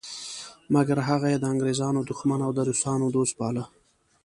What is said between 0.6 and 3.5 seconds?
مګر هغه یې د انګریزانو دښمن او د روسانو دوست